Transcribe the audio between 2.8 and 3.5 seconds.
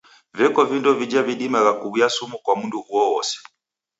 uowose.